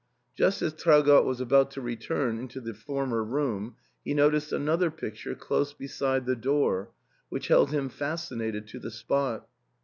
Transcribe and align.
Just 0.35 0.63
as 0.63 0.73
Traugott 0.73 1.25
was 1.25 1.39
about 1.39 1.69
to 1.69 1.79
return 1.79 2.39
into 2.39 2.59
the 2.59 2.73
former 2.73 3.23
room, 3.23 3.75
he 4.03 4.15
noticed 4.15 4.51
another 4.51 4.89
picture 4.89 5.35
close 5.35 5.73
beside 5.73 6.25
the 6.25 6.35
door, 6.35 6.89
which 7.29 7.49
held 7.49 7.69
him 7.69 7.87
fascinated 7.87 8.67
to 8.69 8.79
the 8.79 8.89
spot. 8.89 9.47